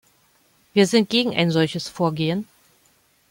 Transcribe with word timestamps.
Wir 0.73 0.87
sind 0.87 1.11
gegen 1.11 1.35
ein 1.35 1.51
solches 1.51 1.87
Vorgehen. 1.87 2.47